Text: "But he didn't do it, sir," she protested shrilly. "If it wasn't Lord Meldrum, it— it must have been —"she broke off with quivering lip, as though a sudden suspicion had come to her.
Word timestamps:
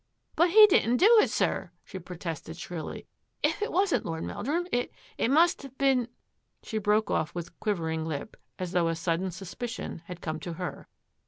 "But 0.35 0.49
he 0.49 0.65
didn't 0.65 0.97
do 0.97 1.19
it, 1.21 1.29
sir," 1.29 1.69
she 1.85 1.99
protested 1.99 2.57
shrilly. 2.57 3.05
"If 3.43 3.61
it 3.61 3.71
wasn't 3.71 4.03
Lord 4.03 4.23
Meldrum, 4.23 4.65
it— 4.71 4.91
it 5.19 5.29
must 5.29 5.61
have 5.61 5.77
been 5.77 6.07
—"she 6.63 6.79
broke 6.79 7.11
off 7.11 7.35
with 7.35 7.59
quivering 7.59 8.03
lip, 8.05 8.35
as 8.57 8.71
though 8.71 8.87
a 8.87 8.95
sudden 8.95 9.29
suspicion 9.29 10.01
had 10.07 10.19
come 10.19 10.39
to 10.39 10.53
her. 10.53 10.87